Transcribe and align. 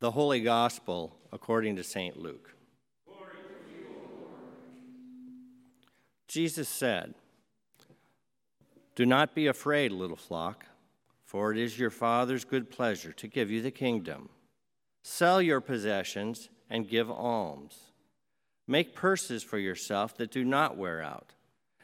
The 0.00 0.12
Holy 0.12 0.40
Gospel 0.40 1.14
according 1.30 1.76
to 1.76 1.84
St. 1.84 2.16
Luke. 2.16 2.54
Jesus 6.26 6.70
said, 6.70 7.12
Do 8.94 9.04
not 9.04 9.34
be 9.34 9.46
afraid, 9.46 9.92
little 9.92 10.16
flock, 10.16 10.64
for 11.22 11.52
it 11.52 11.58
is 11.58 11.78
your 11.78 11.90
Father's 11.90 12.46
good 12.46 12.70
pleasure 12.70 13.12
to 13.12 13.28
give 13.28 13.50
you 13.50 13.60
the 13.60 13.70
kingdom. 13.70 14.30
Sell 15.02 15.42
your 15.42 15.60
possessions 15.60 16.48
and 16.70 16.88
give 16.88 17.10
alms. 17.10 17.92
Make 18.66 18.94
purses 18.94 19.42
for 19.42 19.58
yourself 19.58 20.16
that 20.16 20.30
do 20.30 20.46
not 20.46 20.78
wear 20.78 21.02
out, 21.02 21.34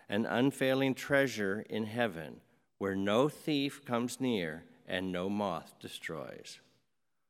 an 0.09 0.25
unfailing 0.25 0.95
treasure 0.95 1.67
in 1.69 1.85
heaven, 1.85 2.41
where 2.79 2.97
no 2.97 3.29
thief 3.29 3.85
comes 3.85 4.23
near 4.23 4.65
and 4.87 5.13
no 5.13 5.29
moth 5.29 5.75
destroys. 5.79 6.61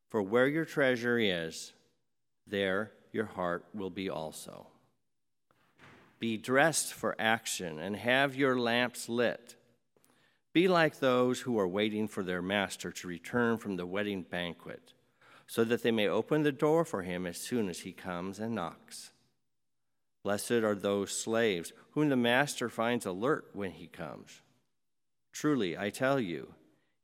For 0.08 0.22
where 0.22 0.46
your 0.46 0.64
treasure 0.64 1.18
is, 1.18 1.72
there 2.46 2.92
your 3.12 3.26
heart 3.26 3.64
will 3.74 3.90
be 3.90 4.08
also. 4.08 4.68
Be 6.18 6.36
dressed 6.36 6.94
for 6.94 7.14
action 7.18 7.78
and 7.78 7.96
have 7.96 8.36
your 8.36 8.58
lamps 8.58 9.08
lit. 9.08 9.56
Be 10.52 10.68
like 10.68 11.00
those 11.00 11.40
who 11.40 11.58
are 11.58 11.68
waiting 11.68 12.08
for 12.08 12.22
their 12.22 12.40
master 12.40 12.90
to 12.90 13.08
return 13.08 13.58
from 13.58 13.76
the 13.76 13.84
wedding 13.84 14.22
banquet, 14.22 14.94
so 15.46 15.64
that 15.64 15.82
they 15.82 15.90
may 15.90 16.08
open 16.08 16.42
the 16.42 16.52
door 16.52 16.84
for 16.84 17.02
him 17.02 17.26
as 17.26 17.36
soon 17.36 17.68
as 17.68 17.80
he 17.80 17.92
comes 17.92 18.38
and 18.38 18.54
knocks. 18.54 19.10
Blessed 20.22 20.52
are 20.52 20.74
those 20.74 21.12
slaves 21.12 21.72
whom 21.90 22.08
the 22.08 22.16
master 22.16 22.68
finds 22.68 23.04
alert 23.04 23.50
when 23.52 23.72
he 23.72 23.86
comes. 23.86 24.40
Truly, 25.32 25.76
I 25.76 25.90
tell 25.90 26.18
you, 26.18 26.54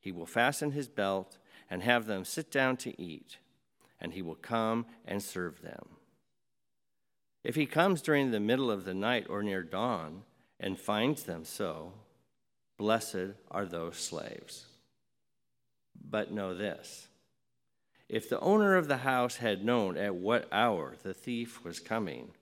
he 0.01 0.11
will 0.11 0.27
fasten 0.27 0.73
his 0.73 0.89
belt 0.89 1.37
and 1.73 1.83
have 1.83 2.05
them 2.05 2.23
sit 2.23 2.51
down 2.51 2.77
to 2.77 3.01
eat, 3.01 3.39
and 3.99 4.13
he 4.13 4.21
will 4.21 4.35
come 4.35 4.85
and 5.07 5.23
serve 5.23 5.63
them. 5.63 5.89
If 7.43 7.55
he 7.55 7.65
comes 7.65 8.03
during 8.03 8.31
the 8.31 8.41
middle 8.41 8.71
of 8.71 8.85
the 8.85 8.93
night 8.93 9.27
or 9.31 9.43
near 9.43 9.63
dawn 9.63 10.25
and 10.61 10.79
finds 10.79 11.23
them 11.23 11.47
so, 11.47 11.95
blessed 12.77 13.39
are 13.51 13.65
those 13.65 13.97
slaves. 13.97 14.67
But 15.99 16.31
know 16.31 16.53
this 16.53 17.09
if 18.07 18.29
the 18.29 18.41
owner 18.41 18.77
of 18.77 18.87
the 18.87 18.99
house 18.99 19.37
had 19.37 19.65
known 19.65 19.97
at 19.97 20.15
what 20.15 20.53
hour 20.53 20.97
the 21.03 21.15
thief 21.15 21.65
was 21.65 21.81
coming, 21.81 22.33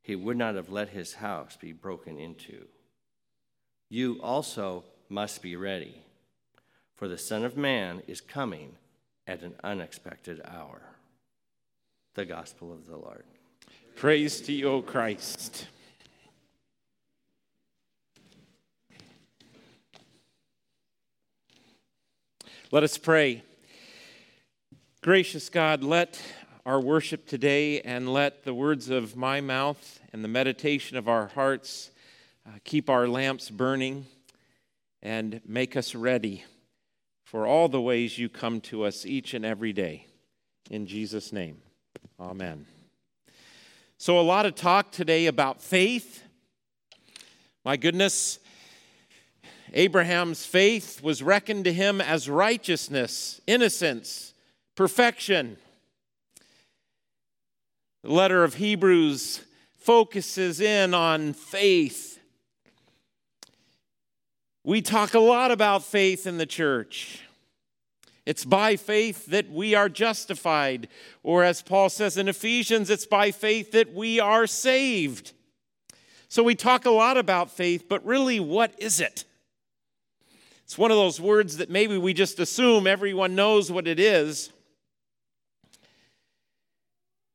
he 0.00 0.14
would 0.14 0.36
not 0.36 0.54
have 0.54 0.70
let 0.70 0.90
his 0.90 1.14
house 1.14 1.56
be 1.56 1.72
broken 1.72 2.20
into. 2.20 2.68
You 3.90 4.20
also 4.22 4.84
must 5.08 5.42
be 5.42 5.56
ready 5.56 6.04
for 7.04 7.08
the 7.08 7.18
Son 7.18 7.44
of 7.44 7.54
Man 7.54 8.00
is 8.08 8.22
coming 8.22 8.76
at 9.26 9.42
an 9.42 9.52
unexpected 9.62 10.40
hour. 10.46 10.80
The 12.14 12.24
Gospel 12.24 12.72
of 12.72 12.86
the 12.86 12.96
Lord. 12.96 13.24
Praise 13.94 14.40
to 14.40 14.54
you, 14.54 14.70
O 14.70 14.80
Christ. 14.80 15.66
Let 22.70 22.82
us 22.82 22.96
pray. 22.96 23.42
Gracious 25.02 25.50
God, 25.50 25.84
let 25.84 26.18
our 26.64 26.80
worship 26.80 27.26
today 27.26 27.82
and 27.82 28.10
let 28.10 28.44
the 28.44 28.54
words 28.54 28.88
of 28.88 29.14
my 29.14 29.42
mouth 29.42 30.00
and 30.14 30.24
the 30.24 30.28
meditation 30.28 30.96
of 30.96 31.06
our 31.06 31.26
hearts 31.26 31.90
uh, 32.46 32.52
keep 32.64 32.88
our 32.88 33.06
lamps 33.06 33.50
burning 33.50 34.06
and 35.02 35.42
make 35.44 35.76
us 35.76 35.94
ready 35.94 36.44
for 37.34 37.48
all 37.48 37.68
the 37.68 37.80
ways 37.80 38.16
you 38.16 38.28
come 38.28 38.60
to 38.60 38.84
us 38.84 39.04
each 39.04 39.34
and 39.34 39.44
every 39.44 39.72
day. 39.72 40.06
In 40.70 40.86
Jesus' 40.86 41.32
name, 41.32 41.56
amen. 42.20 42.64
So, 43.98 44.20
a 44.20 44.22
lot 44.22 44.46
of 44.46 44.54
talk 44.54 44.92
today 44.92 45.26
about 45.26 45.60
faith. 45.60 46.22
My 47.64 47.76
goodness, 47.76 48.38
Abraham's 49.72 50.46
faith 50.46 51.02
was 51.02 51.24
reckoned 51.24 51.64
to 51.64 51.72
him 51.72 52.00
as 52.00 52.28
righteousness, 52.28 53.40
innocence, 53.48 54.32
perfection. 54.76 55.56
The 58.04 58.12
letter 58.12 58.44
of 58.44 58.54
Hebrews 58.54 59.40
focuses 59.76 60.60
in 60.60 60.94
on 60.94 61.32
faith. 61.32 62.20
We 64.62 64.80
talk 64.82 65.14
a 65.14 65.18
lot 65.18 65.50
about 65.50 65.82
faith 65.82 66.28
in 66.28 66.38
the 66.38 66.46
church. 66.46 67.23
It's 68.26 68.44
by 68.44 68.76
faith 68.76 69.26
that 69.26 69.50
we 69.50 69.74
are 69.74 69.88
justified. 69.88 70.88
Or 71.22 71.44
as 71.44 71.62
Paul 71.62 71.90
says 71.90 72.16
in 72.16 72.28
Ephesians, 72.28 72.88
it's 72.88 73.06
by 73.06 73.30
faith 73.30 73.72
that 73.72 73.92
we 73.92 74.18
are 74.18 74.46
saved. 74.46 75.32
So 76.28 76.42
we 76.42 76.54
talk 76.54 76.86
a 76.86 76.90
lot 76.90 77.16
about 77.16 77.50
faith, 77.50 77.84
but 77.88 78.04
really, 78.04 78.40
what 78.40 78.74
is 78.78 79.00
it? 79.00 79.24
It's 80.64 80.78
one 80.78 80.90
of 80.90 80.96
those 80.96 81.20
words 81.20 81.58
that 81.58 81.68
maybe 81.68 81.98
we 81.98 82.14
just 82.14 82.40
assume 82.40 82.86
everyone 82.86 83.34
knows 83.34 83.70
what 83.70 83.86
it 83.86 84.00
is. 84.00 84.50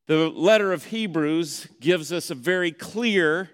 The 0.07 0.29
letter 0.29 0.73
of 0.73 0.85
Hebrews 0.85 1.67
gives 1.79 2.11
us 2.11 2.31
a 2.31 2.35
very 2.35 2.71
clear 2.71 3.51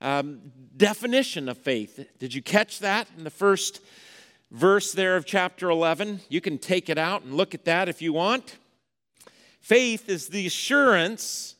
um, 0.00 0.52
definition 0.76 1.48
of 1.48 1.58
faith. 1.58 2.08
Did 2.20 2.32
you 2.32 2.40
catch 2.40 2.78
that 2.78 3.08
in 3.18 3.24
the 3.24 3.30
first 3.30 3.80
verse 4.52 4.92
there 4.92 5.16
of 5.16 5.24
chapter 5.24 5.70
11. 5.70 6.20
You 6.28 6.40
can 6.40 6.58
take 6.58 6.88
it 6.88 6.98
out 6.98 7.22
and 7.22 7.34
look 7.34 7.54
at 7.54 7.64
that 7.64 7.88
if 7.88 8.00
you 8.00 8.12
want. 8.12 8.58
Faith 9.60 10.08
is 10.08 10.28
the 10.28 10.46
assurance 10.46 11.56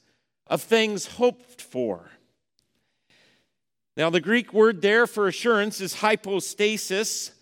of 0.46 0.62
things 0.62 1.06
hoped 1.06 1.62
for. 1.62 2.10
Now, 3.96 4.10
the 4.10 4.20
Greek 4.20 4.52
word 4.52 4.82
there 4.82 5.06
for 5.06 5.26
assurance 5.26 5.80
is 5.80 5.94
hypostasis. 5.94 7.32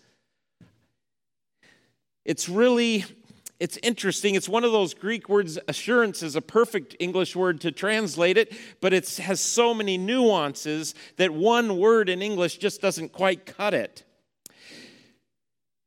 It's 2.25 2.49
really 2.49 3.05
it's 3.59 3.77
interesting. 3.83 4.33
It's 4.33 4.49
one 4.49 4.63
of 4.63 4.71
those 4.71 4.95
Greek 4.95 5.29
words. 5.29 5.59
Assurance 5.67 6.23
is 6.23 6.35
a 6.35 6.41
perfect 6.41 6.95
English 6.99 7.35
word 7.35 7.61
to 7.61 7.71
translate 7.71 8.35
it, 8.35 8.53
but 8.81 8.91
it 8.91 9.07
has 9.17 9.39
so 9.39 9.75
many 9.75 9.99
nuances 9.99 10.95
that 11.17 11.31
one 11.31 11.77
word 11.77 12.09
in 12.09 12.23
English 12.23 12.57
just 12.57 12.81
doesn't 12.81 13.11
quite 13.11 13.45
cut 13.45 13.75
it. 13.75 14.03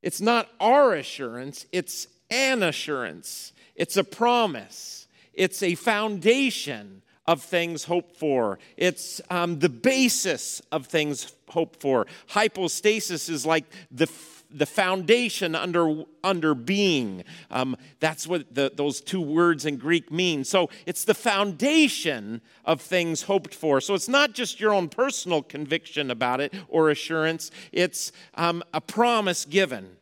It's 0.05 0.21
not 0.21 0.51
our 0.61 0.93
assurance, 0.93 1.65
it's 1.73 2.09
an 2.31 2.63
assurance. 2.63 3.55
It's 3.75 3.97
a 3.97 4.05
promise, 4.05 5.09
it's 5.33 5.63
a 5.63 5.77
foundation 5.77 7.01
of 7.27 7.43
things 7.43 7.85
hoped 7.85 8.19
for. 8.19 8.59
It's 8.77 9.23
um, 9.31 9.61
the 9.61 9.71
basis 9.71 10.61
of 10.71 10.89
things 10.89 11.33
hoped 11.49 11.81
for. 11.81 12.07
Hypostasis 12.29 13.31
is 13.31 13.47
like 13.47 13.65
the 13.91 14.07
the 14.55 14.67
foundation 14.67 15.55
under 15.55 16.05
under 16.23 16.55
being. 16.55 17.25
Um, 17.51 17.77
that's 18.01 18.27
what 18.27 18.55
the, 18.55 18.73
those 18.75 19.01
two 19.01 19.21
words 19.21 19.67
in 19.67 19.77
Greek 19.77 20.11
mean. 20.11 20.45
So 20.45 20.71
it's 20.87 21.05
the 21.05 21.15
foundation 21.15 22.41
of 22.65 22.81
things 22.81 23.23
hoped 23.23 23.55
for. 23.55 23.81
So 23.81 23.95
it's 23.95 24.09
not 24.09 24.33
just 24.33 24.61
your 24.61 24.73
own 24.73 24.89
personal 24.89 25.43
conviction 25.43 26.11
about 26.11 26.41
it 26.41 26.55
or 26.69 26.91
assurance. 26.91 27.51
It's 27.73 28.13
um, 28.35 28.63
a 28.73 28.81
promise 28.81 29.45
given. 29.45 29.97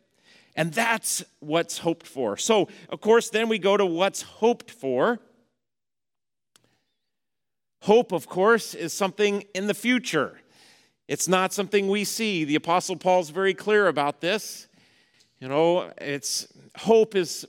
And 0.55 0.73
that's 0.73 1.25
what's 1.41 1.79
hoped 1.79 2.07
for. 2.07 2.37
So, 2.37 2.69
of 2.91 3.01
course, 3.01 3.31
then 3.31 3.49
we 3.49 3.59
go 3.59 3.77
to 3.77 3.87
what's 3.87 4.23
hoped 4.23 4.71
for. 4.71 5.19
Hope, 7.83 8.13
of 8.13 8.29
course, 8.29 8.75
is 8.75 8.93
something 8.93 9.45
in 9.55 9.67
the 9.67 9.75
future. 9.75 10.39
It's 11.13 11.29
not 11.29 11.53
something 11.53 11.89
we 11.89 12.05
see. 12.05 12.45
The 12.45 12.55
Apostle 12.55 12.97
Paul's 12.97 13.29
very 13.29 13.53
clear 13.53 13.87
about 13.87 14.23
this. 14.23 14.67
You 15.41 15.49
know, 15.49 15.93
it's 15.99 16.49
hope 16.75 17.15
is 17.15 17.45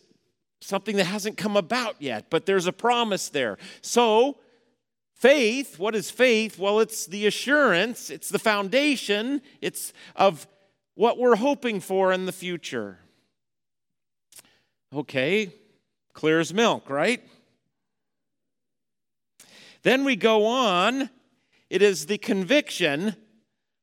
something 0.60 0.98
that 0.98 1.06
hasn't 1.06 1.38
come 1.38 1.56
about 1.56 1.96
yet, 2.00 2.26
but 2.30 2.46
there's 2.46 2.68
a 2.68 2.74
promise 2.74 3.30
there. 3.30 3.58
So, 3.80 4.38
faith, 5.14 5.80
what 5.80 5.96
is 5.96 6.12
faith? 6.12 6.60
Well, 6.60 6.82
it's 6.82 7.06
the 7.06 7.26
assurance, 7.26 8.10
it's 8.10 8.28
the 8.28 8.38
foundation, 8.38 9.42
it's 9.62 9.94
of 10.18 10.46
what 10.96 11.18
we're 11.18 11.38
hoping 11.38 11.80
for 11.80 12.12
in 12.12 12.26
the 12.26 12.34
future. 12.34 13.00
Okay, 14.94 15.54
clear 16.12 16.42
as 16.42 16.54
milk, 16.54 16.90
right? 16.90 17.24
Then 19.84 20.04
we 20.04 20.18
go 20.18 20.44
on. 20.48 21.10
It 21.70 21.82
is 21.82 22.08
the 22.08 22.18
conviction 22.18 23.16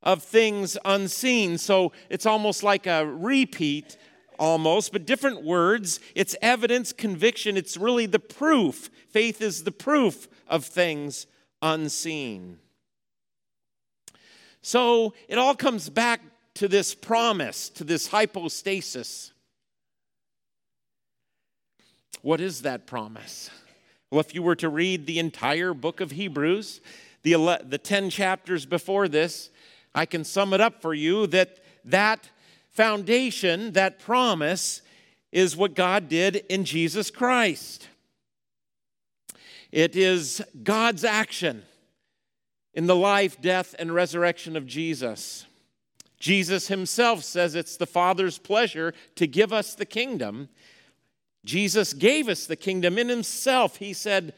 of 0.03 0.23
things 0.23 0.77
unseen. 0.85 1.59
So 1.59 1.93
it's 2.09 2.27
almost 2.27 2.63
like 2.63 2.87
a 2.87 3.07
repeat, 3.07 3.97
almost, 4.39 4.93
but 4.93 5.07
different 5.07 5.43
words. 5.43 6.01
It's 6.15 6.37
evidence, 6.41 6.93
conviction. 6.93 7.57
It's 7.57 7.77
really 7.77 8.07
the 8.07 8.19
proof. 8.19 8.91
Faith 9.09 9.43
is 9.43 9.65
the 9.65 9.73
proof 9.73 10.29
of 10.49 10.65
things 10.65 11.27
unseen. 11.63 12.59
So 14.63 15.15
it 15.29 15.39
all 15.39 15.55
comes 15.55 15.89
back 15.89 16.21
to 16.55 16.69
this 16.69 16.95
promise, 16.95 17.69
to 17.71 17.85
this 17.85 18.09
hypostasis. 18.09 19.33
what 22.23 22.41
is 22.41 22.63
that 22.63 22.87
promise? 22.87 23.51
Well, 24.11 24.21
if 24.21 24.35
you 24.35 24.43
were 24.43 24.57
to 24.57 24.69
read 24.69 25.07
the 25.07 25.19
entire 25.19 25.73
book 25.73 26.01
of 26.01 26.11
Hebrews, 26.11 26.81
the, 27.23 27.59
the 27.65 27.79
10 27.79 28.11
chapters 28.11 28.67
before 28.67 29.09
this, 29.09 29.51
I 29.95 30.07
can 30.07 30.25
sum 30.25 30.53
it 30.53 30.61
up 30.61 30.81
for 30.81 30.95
you 30.95 31.27
that 31.29 31.59
that 31.85 32.31
foundation, 32.69 33.73
that 33.73 33.99
promise, 33.99 34.83
is 35.33 35.57
what 35.57 35.75
God 35.75 36.09
did 36.09 36.37
in 36.49 36.65
Jesus 36.65 37.11
Christ. 37.11 37.89
It 39.73 39.95
is 39.95 40.43
God's 40.63 41.05
action 41.05 41.63
in 42.75 42.87
the 42.87 42.97
life, 42.97 43.41
death, 43.41 43.75
and 43.79 43.95
resurrection 43.95 44.57
of 44.57 44.67
Jesus. 44.67 45.47
Jesus 46.19 46.69
himself 46.69 47.25
says 47.25 47.55
it's 47.55 47.77
the 47.77 47.87
Father's 47.87 48.39
pleasure 48.39 48.93
to 49.17 49.27
give 49.27 49.53
us 49.53 49.75
the 49.75 49.87
kingdom. 49.87 50.49
Jesus 51.45 51.93
gave 51.95 52.29
us 52.29 52.47
the 52.47 52.57
kingdom 52.57 52.99
in 52.99 53.09
himself. 53.09 53.77
He 53.77 53.93
said, 53.93 54.35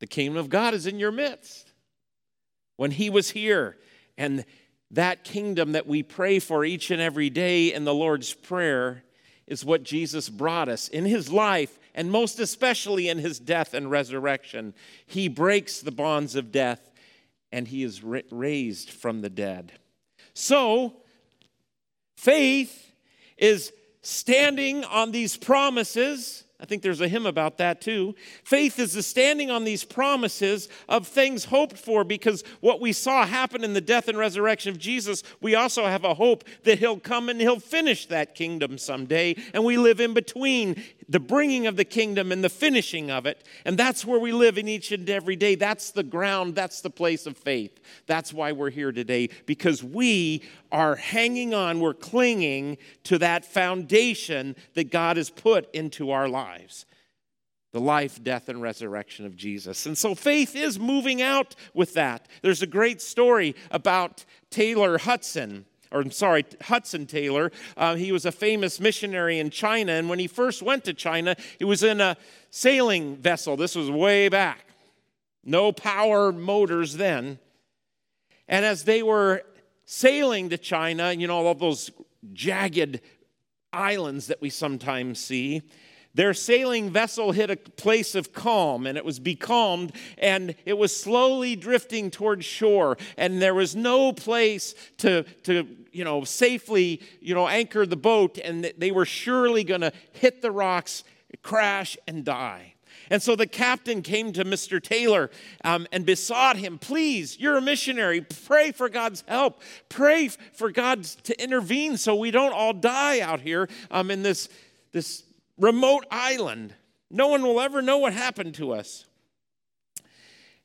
The 0.00 0.06
kingdom 0.06 0.36
of 0.36 0.48
God 0.48 0.74
is 0.74 0.86
in 0.86 0.98
your 0.98 1.12
midst. 1.12 1.65
When 2.76 2.90
he 2.90 3.10
was 3.10 3.30
here, 3.30 3.76
and 4.18 4.44
that 4.90 5.24
kingdom 5.24 5.72
that 5.72 5.86
we 5.86 6.02
pray 6.02 6.38
for 6.38 6.64
each 6.64 6.90
and 6.90 7.00
every 7.00 7.30
day 7.30 7.72
in 7.72 7.84
the 7.84 7.94
Lord's 7.94 8.32
Prayer 8.32 9.02
is 9.46 9.64
what 9.64 9.82
Jesus 9.82 10.28
brought 10.28 10.68
us 10.68 10.88
in 10.88 11.04
his 11.04 11.30
life 11.30 11.78
and 11.94 12.10
most 12.10 12.38
especially 12.38 13.08
in 13.08 13.18
his 13.18 13.38
death 13.38 13.74
and 13.74 13.90
resurrection. 13.90 14.74
He 15.06 15.28
breaks 15.28 15.80
the 15.80 15.90
bonds 15.90 16.36
of 16.36 16.52
death 16.52 16.92
and 17.50 17.66
he 17.66 17.82
is 17.82 18.02
raised 18.02 18.90
from 18.90 19.22
the 19.22 19.30
dead. 19.30 19.72
So, 20.34 20.96
faith 22.16 22.92
is 23.38 23.72
standing 24.02 24.84
on 24.84 25.10
these 25.10 25.36
promises 25.36 26.44
I 26.58 26.64
think 26.64 26.82
there's 26.82 27.02
a 27.02 27.08
hymn 27.08 27.26
about 27.26 27.58
that 27.58 27.82
too. 27.82 28.14
Faith 28.42 28.78
is 28.78 28.94
the 28.94 29.02
standing 29.02 29.50
on 29.50 29.64
these 29.64 29.84
promises 29.84 30.70
of 30.88 31.06
things 31.06 31.44
hoped 31.44 31.76
for 31.76 32.02
because 32.02 32.42
what 32.60 32.80
we 32.80 32.94
saw 32.94 33.26
happen 33.26 33.62
in 33.62 33.74
the 33.74 33.80
death 33.82 34.08
and 34.08 34.16
resurrection 34.16 34.70
of 34.70 34.78
Jesus, 34.78 35.22
we 35.42 35.54
also 35.54 35.84
have 35.84 36.04
a 36.04 36.14
hope 36.14 36.44
that 36.64 36.78
he'll 36.78 36.98
come 36.98 37.28
and 37.28 37.42
he'll 37.42 37.60
finish 37.60 38.06
that 38.06 38.34
kingdom 38.34 38.78
someday. 38.78 39.36
And 39.52 39.64
we 39.66 39.76
live 39.76 40.00
in 40.00 40.14
between 40.14 40.82
the 41.08 41.20
bringing 41.20 41.66
of 41.66 41.76
the 41.76 41.84
kingdom 41.84 42.32
and 42.32 42.42
the 42.42 42.48
finishing 42.48 43.10
of 43.10 43.26
it. 43.26 43.44
And 43.64 43.78
that's 43.78 44.04
where 44.04 44.18
we 44.18 44.32
live 44.32 44.58
in 44.58 44.68
each 44.68 44.92
and 44.92 45.08
every 45.08 45.36
day. 45.36 45.54
That's 45.54 45.90
the 45.90 46.02
ground, 46.02 46.54
that's 46.54 46.80
the 46.80 46.90
place 46.90 47.26
of 47.26 47.36
faith. 47.36 47.78
That's 48.06 48.32
why 48.32 48.52
we're 48.52 48.70
here 48.70 48.92
today 48.92 49.28
because 49.46 49.82
we 49.82 50.42
are 50.72 50.96
hanging 50.96 51.54
on, 51.54 51.80
we're 51.80 51.94
clinging 51.94 52.78
to 53.04 53.18
that 53.18 53.44
foundation 53.44 54.56
that 54.74 54.90
God 54.90 55.16
has 55.16 55.30
put 55.30 55.72
into 55.74 56.10
our 56.10 56.28
lives 56.28 56.86
the 57.72 57.80
life, 57.82 58.22
death, 58.22 58.48
and 58.48 58.62
resurrection 58.62 59.26
of 59.26 59.36
Jesus. 59.36 59.84
And 59.84 59.98
so 59.98 60.14
faith 60.14 60.56
is 60.56 60.78
moving 60.78 61.20
out 61.20 61.54
with 61.74 61.92
that. 61.92 62.26
There's 62.40 62.62
a 62.62 62.66
great 62.66 63.02
story 63.02 63.54
about 63.70 64.24
Taylor 64.48 64.96
Hudson 64.96 65.66
or 65.90 66.00
I'm 66.00 66.10
sorry, 66.10 66.44
Hudson 66.62 67.06
Taylor. 67.06 67.52
Uh, 67.76 67.94
he 67.94 68.12
was 68.12 68.24
a 68.26 68.32
famous 68.32 68.80
missionary 68.80 69.38
in 69.38 69.50
China, 69.50 69.92
and 69.92 70.08
when 70.08 70.18
he 70.18 70.26
first 70.26 70.62
went 70.62 70.84
to 70.84 70.94
China, 70.94 71.36
he 71.58 71.64
was 71.64 71.82
in 71.82 72.00
a 72.00 72.16
sailing 72.50 73.16
vessel. 73.16 73.56
This 73.56 73.74
was 73.74 73.90
way 73.90 74.28
back, 74.28 74.66
no 75.44 75.72
power 75.72 76.32
motors 76.32 76.96
then. 76.96 77.38
And 78.48 78.64
as 78.64 78.84
they 78.84 79.02
were 79.02 79.42
sailing 79.84 80.50
to 80.50 80.58
China, 80.58 81.12
you 81.12 81.26
know, 81.26 81.46
all 81.46 81.54
those 81.54 81.90
jagged 82.32 83.00
islands 83.72 84.28
that 84.28 84.40
we 84.40 84.50
sometimes 84.50 85.20
see, 85.20 85.62
their 86.16 86.32
sailing 86.32 86.90
vessel 86.90 87.32
hit 87.32 87.50
a 87.50 87.56
place 87.56 88.14
of 88.14 88.32
calm 88.32 88.86
and 88.86 88.96
it 88.96 89.04
was 89.04 89.20
becalmed 89.20 89.92
and 90.16 90.54
it 90.64 90.76
was 90.76 90.98
slowly 90.98 91.54
drifting 91.54 92.10
toward 92.10 92.42
shore 92.42 92.96
and 93.18 93.40
there 93.40 93.54
was 93.54 93.76
no 93.76 94.12
place 94.12 94.74
to, 94.96 95.24
to 95.42 95.68
you 95.92 96.04
know, 96.04 96.24
safely, 96.24 97.02
you 97.20 97.34
know, 97.34 97.46
anchor 97.46 97.84
the 97.84 97.96
boat 97.96 98.38
and 98.38 98.72
they 98.78 98.90
were 98.90 99.04
surely 99.04 99.62
going 99.62 99.82
to 99.82 99.92
hit 100.12 100.40
the 100.40 100.50
rocks, 100.50 101.04
crash 101.42 101.98
and 102.08 102.24
die. 102.24 102.72
And 103.10 103.22
so 103.22 103.36
the 103.36 103.46
captain 103.46 104.00
came 104.00 104.32
to 104.32 104.44
Mr. 104.44 104.82
Taylor 104.82 105.30
um, 105.64 105.86
and 105.92 106.06
besought 106.06 106.56
him, 106.56 106.78
please, 106.78 107.38
you're 107.38 107.58
a 107.58 107.62
missionary. 107.62 108.22
Pray 108.22 108.72
for 108.72 108.88
God's 108.88 109.22
help. 109.28 109.60
Pray 109.90 110.28
for 110.28 110.72
God 110.72 111.04
to 111.04 111.40
intervene 111.40 111.98
so 111.98 112.16
we 112.16 112.30
don't 112.30 112.54
all 112.54 112.72
die 112.72 113.20
out 113.20 113.40
here 113.40 113.68
um, 113.90 114.10
in 114.10 114.22
this, 114.22 114.48
this 114.92 115.25
remote 115.58 116.04
island. 116.10 116.74
No 117.10 117.28
one 117.28 117.42
will 117.42 117.60
ever 117.60 117.82
know 117.82 117.98
what 117.98 118.12
happened 118.12 118.54
to 118.56 118.72
us. 118.72 119.04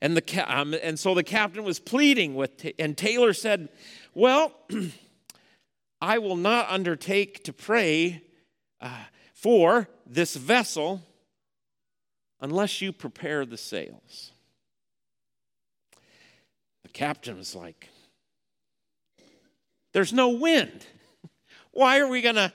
And, 0.00 0.16
the, 0.16 0.52
um, 0.52 0.74
and 0.82 0.98
so 0.98 1.14
the 1.14 1.22
captain 1.22 1.62
was 1.62 1.78
pleading 1.78 2.34
with, 2.34 2.66
and 2.78 2.96
Taylor 2.96 3.32
said, 3.32 3.68
Well, 4.14 4.52
I 6.00 6.18
will 6.18 6.36
not 6.36 6.68
undertake 6.68 7.44
to 7.44 7.52
pray 7.52 8.22
uh, 8.80 9.04
for 9.32 9.88
this 10.04 10.34
vessel 10.34 11.02
unless 12.40 12.82
you 12.82 12.92
prepare 12.92 13.46
the 13.46 13.56
sails. 13.56 14.32
The 16.82 16.88
captain 16.88 17.36
was 17.36 17.54
like, 17.54 17.88
There's 19.92 20.12
no 20.12 20.30
wind. 20.30 20.84
Why 21.70 22.00
are 22.00 22.08
we 22.08 22.22
going 22.22 22.34
to 22.34 22.52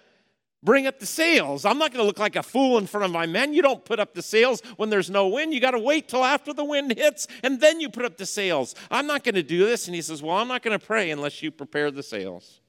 bring 0.68 0.86
up 0.86 1.00
the 1.00 1.06
sails. 1.06 1.64
I'm 1.64 1.78
not 1.78 1.94
going 1.94 2.04
to 2.04 2.06
look 2.06 2.19
like 2.19 2.36
a 2.36 2.44
fool 2.44 2.78
in 2.78 2.88
front 2.88 3.06
of 3.06 3.12
my 3.12 3.25
men. 3.25 3.54
You 3.54 3.62
don't 3.62 3.86
put 3.86 4.02
up 4.02 4.14
the 4.14 4.22
sails 4.22 4.62
when 4.75 4.90
there's 4.90 5.10
no 5.10 5.30
wind. 5.30 5.54
You 5.54 5.62
got 5.62 5.72
to 5.72 5.80
wait 5.80 6.10
till 6.10 6.25
after 6.25 6.52
the 6.52 6.66
wind 6.66 6.94
hits 6.98 7.25
and 7.42 7.62
then 7.62 7.80
you 7.80 7.88
put 7.88 8.04
up 8.04 8.18
the 8.18 8.25
sails. 8.25 8.75
I'm 8.92 9.08
not 9.08 9.24
going 9.24 9.36
to 9.36 9.44
do 9.44 9.66
this. 9.66 9.88
And 9.88 9.96
he 9.96 10.02
says, 10.02 10.22
Well, 10.22 10.36
I'm 10.36 10.50
not 10.50 10.64
going 10.64 10.78
to 10.78 10.86
pray 10.86 11.10
unless 11.10 11.42
you 11.42 11.52
prepare 11.52 11.90
the 11.90 12.04
sails. 12.04 12.60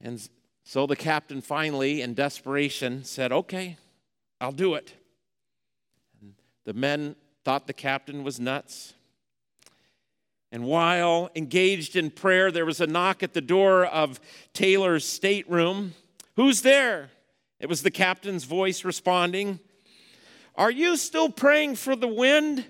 And 0.00 0.26
so 0.64 0.86
the 0.86 0.96
captain 0.96 1.42
finally, 1.42 2.00
in 2.00 2.14
desperation, 2.14 3.04
said, 3.04 3.32
Okay, 3.32 3.76
I'll 4.40 4.50
do 4.50 4.76
it. 4.76 4.94
And 6.22 6.32
the 6.64 6.72
men 6.72 7.16
thought 7.44 7.66
the 7.66 7.74
captain 7.74 8.24
was 8.24 8.40
nuts. 8.40 8.94
And 10.56 10.64
while 10.64 11.28
engaged 11.36 11.96
in 11.96 12.10
prayer, 12.10 12.50
there 12.50 12.64
was 12.64 12.80
a 12.80 12.86
knock 12.86 13.22
at 13.22 13.34
the 13.34 13.42
door 13.42 13.84
of 13.84 14.18
Taylor's 14.54 15.04
stateroom. 15.04 15.92
Who's 16.36 16.62
there? 16.62 17.10
It 17.60 17.68
was 17.68 17.82
the 17.82 17.90
captain's 17.90 18.44
voice 18.44 18.82
responding. 18.82 19.60
Are 20.54 20.70
you 20.70 20.96
still 20.96 21.28
praying 21.28 21.76
for 21.76 21.94
the 21.94 22.08
wind? 22.08 22.64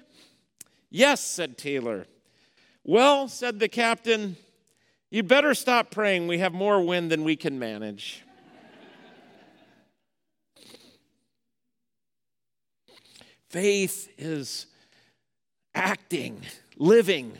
Yes, 0.91 1.21
said 1.21 1.57
Taylor. 1.57 2.09
Well, 2.83 3.29
said 3.29 3.61
the 3.61 3.69
captain, 3.69 4.37
you'd 5.09 5.29
better 5.29 5.55
stop 5.55 5.93
praying. 5.93 6.27
We 6.27 6.39
have 6.39 6.53
more 6.53 6.83
wind 6.83 7.13
than 7.13 7.23
we 7.23 7.37
can 7.37 7.57
manage. 7.57 8.25
Faith 13.49 14.13
is 14.19 14.67
acting, 15.73 16.41
living 16.77 17.39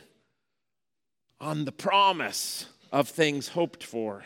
on 1.39 1.65
the 1.65 1.71
promise 1.71 2.65
of 2.91 3.09
things 3.09 3.49
hoped 3.49 3.83
for. 3.83 4.23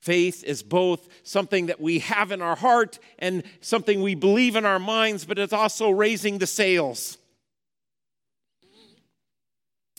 Faith 0.00 0.44
is 0.44 0.62
both 0.62 1.08
something 1.22 1.66
that 1.66 1.80
we 1.80 2.00
have 2.00 2.30
in 2.30 2.42
our 2.42 2.56
heart 2.56 2.98
and 3.18 3.42
something 3.60 4.02
we 4.02 4.14
believe 4.14 4.54
in 4.54 4.66
our 4.66 4.78
minds, 4.78 5.24
but 5.24 5.38
it's 5.38 5.52
also 5.52 5.90
raising 5.90 6.38
the 6.38 6.46
sails. 6.46 7.16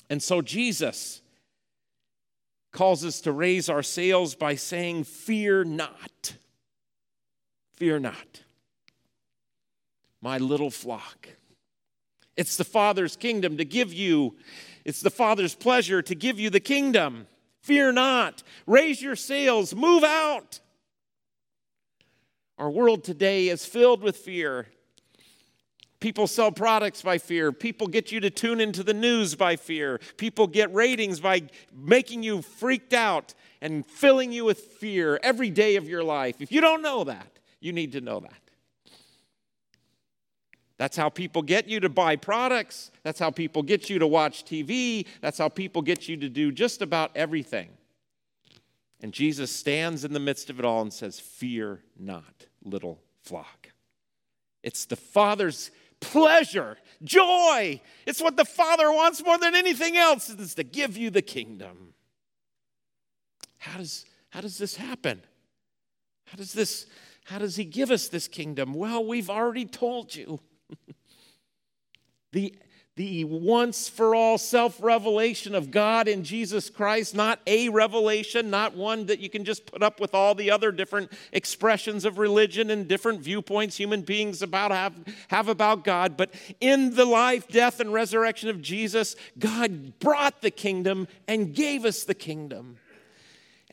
And 0.09 0.21
so 0.21 0.41
Jesus 0.41 1.21
calls 2.71 3.03
us 3.03 3.21
to 3.21 3.31
raise 3.31 3.67
our 3.67 3.81
sails 3.81 4.35
by 4.35 4.53
saying, 4.55 5.05
Fear 5.05 5.63
not. 5.63 6.35
Fear 7.75 7.99
not, 7.99 8.43
my 10.21 10.37
little 10.37 10.71
flock. 10.71 11.27
It's 12.37 12.55
the 12.55 12.63
Father's 12.63 13.17
kingdom 13.17 13.57
to 13.57 13.65
give 13.65 13.91
you 13.91 14.35
it's 14.85 15.01
the 15.01 15.09
Father's 15.09 15.55
pleasure 15.55 16.01
to 16.03 16.15
give 16.15 16.39
you 16.39 16.49
the 16.49 16.59
kingdom. 16.59 17.27
Fear 17.61 17.93
not. 17.93 18.43
Raise 18.67 19.01
your 19.01 19.15
sails. 19.15 19.73
Move 19.73 20.03
out. 20.03 20.59
Our 22.57 22.69
world 22.69 23.03
today 23.03 23.49
is 23.49 23.65
filled 23.65 24.01
with 24.01 24.15
fear. 24.15 24.67
People 25.99 26.27
sell 26.27 26.51
products 26.51 27.01
by 27.01 27.17
fear. 27.17 27.51
People 27.51 27.87
get 27.87 28.11
you 28.11 28.19
to 28.19 28.29
tune 28.29 28.61
into 28.61 28.83
the 28.83 28.93
news 28.93 29.33
by 29.33 29.55
fear. 29.55 29.99
People 30.17 30.45
get 30.45 30.71
ratings 30.73 31.19
by 31.19 31.43
making 31.73 32.21
you 32.21 32.43
freaked 32.43 32.93
out 32.93 33.33
and 33.61 33.83
filling 33.85 34.31
you 34.31 34.45
with 34.45 34.59
fear 34.59 35.19
every 35.23 35.49
day 35.49 35.77
of 35.77 35.89
your 35.89 36.03
life. 36.03 36.41
If 36.41 36.51
you 36.51 36.61
don't 36.61 36.83
know 36.83 37.05
that, 37.05 37.39
you 37.59 37.73
need 37.73 37.93
to 37.93 38.01
know 38.01 38.19
that. 38.19 38.44
That's 40.77 40.98
how 40.98 41.10
people 41.10 41.41
get 41.41 41.67
you 41.67 41.79
to 41.79 41.89
buy 41.89 42.17
products. 42.17 42.91
That's 43.03 43.20
how 43.20 43.32
people 43.32 43.63
get 43.63 43.89
you 43.89 44.00
to 44.00 44.08
watch 44.08 44.44
TV. 44.44 45.05
That's 45.22 45.38
how 45.38 45.48
people 45.48 45.82
get 45.82 46.10
you 46.10 46.17
to 46.17 46.29
do 46.29 46.51
just 46.51 46.82
about 46.82 47.12
everything. 47.15 47.70
And 49.01 49.13
Jesus 49.13 49.51
stands 49.51 50.03
in 50.03 50.13
the 50.13 50.20
midst 50.20 50.50
of 50.50 50.60
it 50.60 50.65
all 50.65 50.82
and 50.82 50.91
says, 50.91 51.20
Fear 51.20 51.82
not, 51.98 52.48
little 52.63 53.00
flock. 53.24 53.70
It's 54.63 54.86
the 54.86 54.96
Father's 54.96 55.72
pleasure, 56.00 56.77
joy. 57.03 57.82
It's 58.05 58.22
what 58.22 58.36
the 58.36 58.46
Father 58.46 58.91
wants 58.91 59.24
more 59.24 59.38
than 59.38 59.55
anything 59.55 59.96
else, 59.96 60.29
is 60.29 60.55
to 60.55 60.63
give 60.63 60.98
you 60.98 61.10
the 61.10 61.22
kingdom. 61.22 61.94
How 63.60 63.77
does, 63.77 64.05
how 64.29 64.41
does 64.41 64.58
this 64.58 64.75
happen? 64.75 65.22
How 66.25 66.38
does 66.38 66.53
this, 66.53 66.88
how 67.25 67.38
does 67.38 67.55
he 67.55 67.63
give 67.63 67.91
us 67.91 68.08
this 68.08 68.27
kingdom? 68.27 68.74
Well, 68.74 69.05
we've 69.05 69.29
already 69.29 69.65
told 69.65 70.15
you. 70.15 70.39
The 72.35 72.53
the 72.97 73.25
once 73.25 73.89
for 73.89 74.15
all 74.15 74.37
self 74.37 74.81
revelation 74.81 75.53
of 75.53 75.69
God 75.69 76.07
in 76.07 76.23
Jesus 76.23 76.69
Christ, 76.69 77.13
not 77.13 77.41
a 77.45 77.67
revelation, 77.67 78.49
not 78.49 78.73
one 78.73 79.07
that 79.07 79.19
you 79.19 79.29
can 79.29 79.43
just 79.43 79.65
put 79.65 79.83
up 79.83 79.99
with 79.99 80.13
all 80.13 80.33
the 80.33 80.49
other 80.49 80.71
different 80.71 81.11
expressions 81.33 82.05
of 82.05 82.17
religion 82.17 82.69
and 82.69 82.87
different 82.87 83.19
viewpoints 83.19 83.75
human 83.75 84.01
beings 84.01 84.41
about 84.41 84.71
have, 84.71 84.93
have 85.27 85.49
about 85.49 85.83
God, 85.83 86.15
but 86.15 86.33
in 86.61 86.95
the 86.95 87.03
life, 87.03 87.49
death, 87.49 87.81
and 87.81 87.91
resurrection 87.91 88.47
of 88.47 88.61
Jesus, 88.61 89.17
God 89.37 89.99
brought 89.99 90.41
the 90.41 90.51
kingdom 90.51 91.09
and 91.27 91.53
gave 91.53 91.83
us 91.83 92.05
the 92.05 92.15
kingdom. 92.15 92.77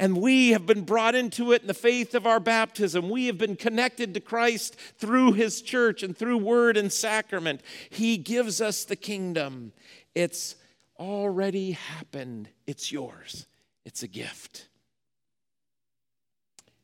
And 0.03 0.17
we 0.17 0.51
have 0.51 0.67
been 0.67 0.83
brought 0.83 1.15
into 1.15 1.53
it 1.53 1.61
in 1.61 1.69
the 1.69 1.75
faith 1.75 2.17
of 2.17 2.27
our 2.27 2.41
baptism. 2.41 3.09
We 3.09 3.27
have 3.27 3.39
been 3.39 3.55
connected 3.55 4.15
to 4.15 4.21
Christ 4.21 4.75
through 4.99 5.35
his 5.35 5.63
church 5.63 6.03
and 6.03 6.19
through 6.19 6.39
word 6.39 6.77
and 6.77 6.93
sacrament. 6.93 7.61
He 7.89 8.17
gives 8.17 8.61
us 8.61 8.85
the 8.85 8.97
kingdom. 8.97 9.73
It's 10.13 10.57
already 10.99 11.71
happened, 11.71 12.49
it's 12.67 12.91
yours, 12.91 13.47
it's 13.85 14.03
a 14.03 14.09
gift. 14.09 14.67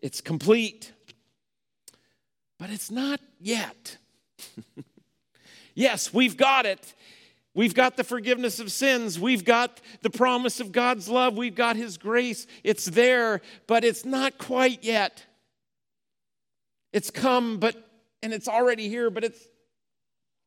It's 0.01 0.21
complete, 0.21 0.93
but 2.57 2.71
it's 2.71 2.89
not 2.89 3.19
yet. 3.41 3.97
yes, 5.75 6.15
we've 6.15 6.37
got 6.37 6.67
it. 6.67 6.95
We've 7.55 7.75
got 7.75 7.97
the 7.97 8.05
forgiveness 8.05 8.61
of 8.61 8.71
sins. 8.71 9.19
We've 9.19 9.45
got 9.45 9.81
the 10.02 10.11
promise 10.11 10.61
of 10.61 10.71
God's 10.71 11.09
love. 11.09 11.37
We've 11.37 11.55
got 11.55 11.76
His 11.76 11.97
grace. 11.97 12.47
It's 12.62 12.85
there, 12.85 13.40
but 13.67 13.85
it's 13.85 14.05
not 14.05 14.38
quite 14.38 14.85
yet. 14.85 15.25
It's 16.93 17.11
come, 17.11 17.59
but, 17.59 17.76
and 18.23 18.33
it's 18.33 18.49
already 18.49 18.88
here, 18.88 19.11
but 19.11 19.25
it's 19.25 19.40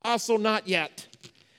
also 0.03 0.37
not 0.37 0.67
yet. 0.67 1.07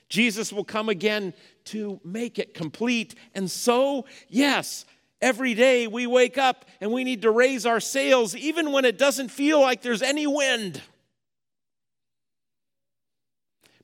Jesus 0.08 0.52
will 0.52 0.64
come 0.64 0.88
again 0.88 1.34
to 1.66 2.00
make 2.04 2.38
it 2.38 2.54
complete. 2.54 3.14
And 3.34 3.50
so, 3.50 4.06
yes, 4.28 4.84
every 5.20 5.54
day 5.54 5.87
we 5.87 6.06
wake 6.06 6.38
up 6.38 6.64
and 6.80 6.92
we 6.92 7.04
need 7.04 7.22
to 7.22 7.30
raise 7.30 7.64
our 7.66 7.80
sails, 7.80 8.34
even 8.34 8.72
when 8.72 8.84
it 8.84 8.99
doesn't 8.99 9.28
feel 9.28 9.61
like 9.61 9.82
there's 9.82 10.02
any 10.02 10.26
wind 10.26 10.82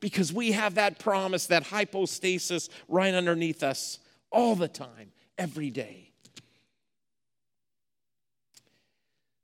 because 0.01 0.33
we 0.33 0.53
have 0.53 0.75
that 0.77 0.99
promise, 0.99 1.47
that 1.47 1.65
hypostasis 1.65 2.69
right 2.89 3.15
underneath 3.15 3.63
us 3.63 3.99
all 4.31 4.55
the 4.55 4.69
time, 4.69 5.13
every 5.37 5.71
day. 5.71 6.13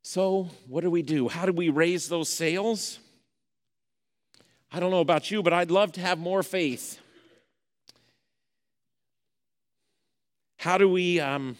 So, 0.03 0.49
what 0.67 0.81
do 0.81 0.91
we 0.91 1.01
do? 1.01 1.27
How 1.27 1.45
do 1.45 1.51
we 1.51 1.69
raise 1.69 2.07
those 2.07 2.29
sails? 2.29 2.99
I 4.71 4.79
don't 4.79 4.91
know 4.91 4.99
about 4.99 5.31
you, 5.31 5.41
but 5.41 5.51
I'd 5.51 5.71
love 5.71 5.93
to 5.93 6.01
have 6.01 6.19
more 6.19 6.43
faith. 6.43 6.99
How 10.57 10.77
do 10.77 10.89
we 10.89 11.19
um, 11.19 11.57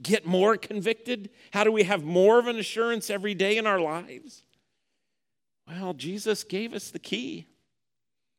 get 0.00 0.26
more 0.26 0.56
convicted? 0.56 1.30
How 1.52 1.64
do 1.64 1.72
we 1.72 1.84
have 1.84 2.04
more 2.04 2.38
of 2.38 2.46
an 2.46 2.56
assurance 2.56 3.10
every 3.10 3.34
day 3.34 3.56
in 3.56 3.66
our 3.66 3.80
lives? 3.80 4.42
Well, 5.66 5.92
Jesus 5.92 6.44
gave 6.44 6.74
us 6.74 6.90
the 6.90 6.98
key. 6.98 7.46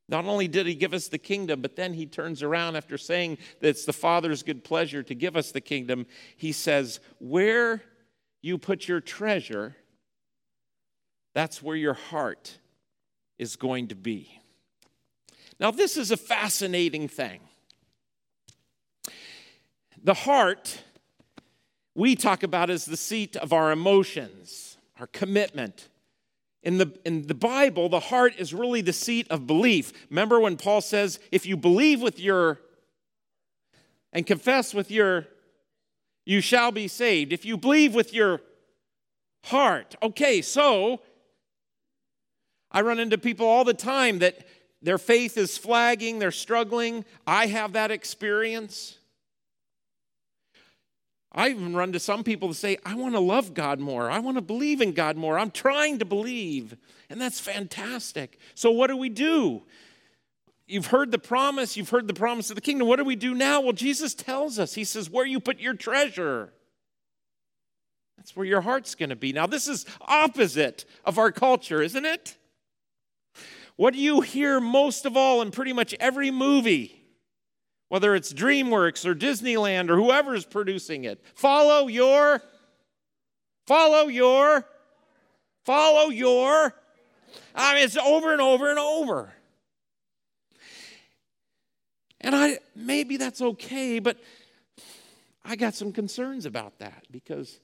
Not 0.10 0.26
only 0.26 0.48
did 0.48 0.66
he 0.66 0.74
give 0.74 0.94
us 0.94 1.08
the 1.08 1.20
kingdom, 1.20 1.62
but 1.62 1.76
then 1.76 1.94
he 1.94 2.08
turns 2.08 2.42
around 2.42 2.76
after 2.76 2.98
saying 2.98 3.38
that 3.60 3.70
it's 3.70 3.86
the 3.86 3.94
Father's 3.94 4.42
good 4.42 4.64
pleasure 4.64 5.04
to 5.04 5.14
give 5.14 5.38
us 5.38 5.52
the 5.52 5.62
kingdom. 5.62 6.08
He 6.36 6.52
says, 6.52 7.00
Where 7.20 7.84
you 8.42 8.58
put 8.58 8.88
your 8.88 9.02
treasure, 9.02 9.76
that's 11.36 11.62
where 11.62 11.76
your 11.76 11.94
heart 11.94 12.58
is 13.38 13.56
going 13.56 13.90
to 13.90 13.96
be. 13.96 14.42
Now, 15.60 15.70
this 15.70 15.96
is 15.96 16.10
a 16.10 16.18
fascinating 16.18 17.08
thing. 17.08 17.42
The 20.04 20.16
heart, 20.16 20.84
we 21.94 22.16
talk 22.16 22.42
about 22.42 22.72
as 22.72 22.86
the 22.86 22.98
seat 22.98 23.36
of 23.36 23.54
our 23.54 23.72
emotions, 23.72 24.78
our 25.00 25.08
commitment, 25.08 25.90
in 26.62 26.78
the, 26.78 26.98
in 27.06 27.28
the 27.28 27.34
Bible, 27.34 27.90
the 27.90 28.00
heart 28.00 28.34
is 28.38 28.54
really 28.54 28.82
the 28.82 28.94
seat 28.94 29.28
of 29.30 29.48
belief. 29.48 29.94
Remember 30.10 30.40
when 30.40 30.58
Paul 30.58 30.82
says, 30.82 31.20
if 31.32 31.46
you 31.46 31.56
believe 31.56 32.02
with 32.02 32.20
your 32.20 32.60
and 34.12 34.26
confess 34.26 34.74
with 34.74 34.92
your, 34.92 35.28
you 36.26 36.42
shall 36.42 36.72
be 36.72 36.88
saved. 36.88 37.32
If 37.32 37.46
you 37.46 37.58
believe 37.58 37.96
with 37.96 38.14
your 38.14 38.42
heart. 39.46 39.96
Okay, 40.04 40.42
so 40.42 41.02
I 42.72 42.82
run 42.82 43.00
into 43.00 43.18
people 43.18 43.48
all 43.48 43.64
the 43.64 43.74
time 43.74 44.20
that 44.20 44.46
their 44.82 44.98
faith 44.98 45.38
is 45.38 45.58
flagging, 45.58 46.20
they're 46.20 46.32
struggling. 46.32 47.04
I 47.26 47.48
have 47.48 47.74
that 47.74 47.92
experience. 47.92 48.99
I 51.32 51.50
even 51.50 51.76
run 51.76 51.92
to 51.92 52.00
some 52.00 52.24
people 52.24 52.48
to 52.48 52.56
say, 52.56 52.78
I 52.84 52.96
want 52.96 53.14
to 53.14 53.20
love 53.20 53.54
God 53.54 53.80
more. 53.80 54.10
I 54.10 54.20
want 54.20 54.38
to 54.38 54.42
believe 54.42 54.82
in 54.82 54.94
God 54.94 55.16
more. 55.16 55.38
I'm 55.38 55.52
trying 55.52 56.00
to 56.00 56.06
believe. 56.06 56.76
And 57.10 57.22
that's 57.22 57.40
fantastic. 57.40 58.40
So, 58.56 58.72
what 58.72 58.88
do 58.88 58.98
we 58.98 59.10
do? 59.10 59.64
You've 60.68 60.88
heard 60.88 61.12
the 61.12 61.20
promise, 61.20 61.78
you've 61.78 61.90
heard 61.90 62.08
the 62.08 62.14
promise 62.14 62.50
of 62.50 62.56
the 62.56 62.62
kingdom. 62.62 62.88
What 62.88 62.98
do 62.98 63.04
we 63.04 63.16
do 63.16 63.34
now? 63.34 63.62
Well, 63.62 63.74
Jesus 63.74 64.14
tells 64.14 64.58
us, 64.58 64.74
He 64.74 64.84
says, 64.84 65.10
Where 65.10 65.26
you 65.26 65.40
put 65.40 65.60
your 65.60 65.76
treasure, 65.76 66.52
that's 68.18 68.36
where 68.36 68.46
your 68.46 68.62
heart's 68.62 68.96
going 68.96 69.10
to 69.10 69.16
be. 69.16 69.32
Now, 69.32 69.48
this 69.48 69.68
is 69.68 69.86
opposite 70.02 70.86
of 71.06 71.18
our 71.18 71.32
culture, 71.32 71.82
isn't 71.82 72.06
it? 72.06 72.36
What 73.76 73.94
do 73.94 74.00
you 74.00 74.22
hear 74.22 74.60
most 74.60 75.06
of 75.06 75.16
all 75.16 75.42
in 75.42 75.52
pretty 75.52 75.74
much 75.74 75.96
every 76.00 76.32
movie? 76.32 76.99
Whether 77.90 78.16
it's 78.16 78.32
DreamWorks 78.32 79.06
or 79.06 79.14
Disneyland 79.14 79.90
or 79.90 79.98
whoever 79.98 80.34
is 80.34 80.46
producing 80.46 81.04
it. 81.04 81.22
Follow 81.36 81.88
your, 81.88 82.42
follow 83.68 84.08
your, 84.08 84.66
follow 85.66 86.10
your. 86.10 86.74
I 87.54 87.74
mean, 87.74 87.84
it's 87.84 87.98
over 87.98 88.32
and 88.32 88.42
over 88.42 88.70
and 88.70 88.80
over. 88.80 89.34
And 92.22 92.36
I 92.36 92.60
maybe 92.76 93.18
that's 93.18 93.42
okay, 93.42 94.00
but 94.00 94.18
I 95.44 95.56
got 95.56 95.74
some 95.74 95.92
concerns 95.92 96.46
about 96.46 96.80
that 96.80 97.06
because 97.12 97.60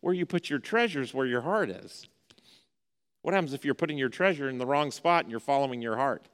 where 0.00 0.14
you 0.14 0.24
put 0.24 0.48
your 0.48 0.58
treasures 0.58 1.12
where 1.12 1.26
your 1.26 1.40
heart 1.42 1.68
is. 1.68 2.06
What 3.22 3.34
happens 3.34 3.52
if 3.52 3.64
you're 3.64 3.74
putting 3.74 3.98
your 3.98 4.08
treasure 4.08 4.48
in 4.48 4.58
the 4.58 4.66
wrong 4.66 4.90
spot 4.90 5.24
and 5.24 5.30
you're 5.30 5.40
following 5.40 5.80
your 5.80 5.96
heart? 5.96 6.26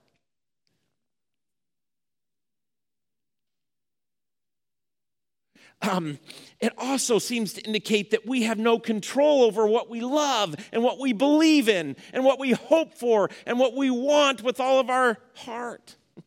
Um, 5.80 6.18
it 6.61 6.73
also 6.76 7.18
seems 7.18 7.52
to 7.52 7.62
indicate 7.62 8.11
that 8.11 8.26
we 8.26 8.42
have 8.42 8.58
no 8.58 8.78
control 8.78 9.42
over 9.42 9.66
what 9.66 9.88
we 9.88 10.00
love 10.00 10.56
and 10.73 10.82
what 10.82 10.99
we 10.99 11.12
believe 11.12 11.68
in 11.68 11.97
and 12.12 12.25
what 12.25 12.40
we 12.40 12.52
hope 12.52 12.94
for 12.94 13.30
and 13.47 13.61
what 13.61 13.76
we 13.76 13.90
want 13.90 14.42
with 14.42 14.58
all 14.58 14.80
of 14.80 14.90
our 14.90 15.18
heart. 15.35 15.97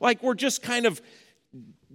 Like 0.00 0.22
we're 0.22 0.34
just 0.34 0.62
kind 0.62 0.86
of 0.86 1.02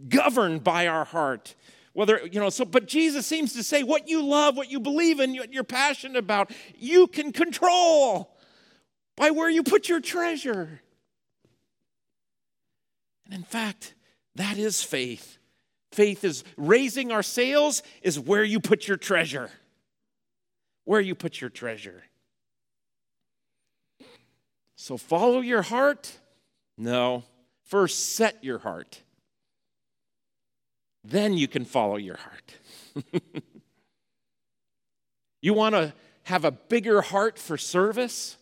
governed 0.10 0.62
by 0.62 0.88
our 0.88 1.06
heart. 1.06 1.56
Whether, 1.94 2.20
you 2.30 2.40
know, 2.40 2.50
so, 2.50 2.66
but 2.66 2.86
Jesus 2.86 3.26
seems 3.26 3.54
to 3.54 3.64
say 3.64 3.82
what 3.82 4.10
you 4.10 4.22
love, 4.26 4.58
what 4.58 4.70
you 4.70 4.82
believe 4.82 5.22
in, 5.22 5.36
what 5.38 5.54
you're 5.54 5.64
passionate 5.64 6.18
about, 6.18 6.52
you 6.78 7.08
can 7.08 7.32
control 7.32 8.36
by 9.16 9.30
where 9.30 9.50
you 9.50 9.64
put 9.64 9.88
your 9.88 10.02
treasure. 10.02 10.82
And 13.26 13.34
in 13.34 13.44
fact, 13.44 13.94
that 14.36 14.58
is 14.58 14.84
faith. 14.84 15.38
Faith 15.94 16.24
is 16.24 16.44
raising 16.58 17.12
our 17.12 17.22
sails, 17.22 17.84
is 18.02 18.20
where 18.20 18.44
you 18.44 18.60
put 18.60 18.88
your 18.88 18.98
treasure. 18.98 19.52
Where 20.86 21.00
you 21.00 21.14
put 21.14 21.40
your 21.40 21.52
treasure. 21.52 22.04
So 24.76 24.98
follow 24.98 25.40
your 25.40 25.62
heart? 25.62 26.20
No. 26.80 27.24
First, 27.66 28.16
set 28.16 28.44
your 28.44 28.58
heart. 28.58 29.04
Then 31.04 31.38
you 31.38 31.48
can 31.48 31.64
follow 31.64 31.98
your 31.98 32.18
heart. 32.18 33.14
you 35.42 35.54
want 35.54 35.76
to 35.76 35.94
have 36.24 36.44
a 36.44 36.52
bigger 36.52 37.02
heart 37.02 37.38
for 37.38 37.56
service? 37.56 38.38